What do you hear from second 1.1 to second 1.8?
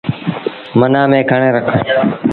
ميٚڻن کڻي رک۔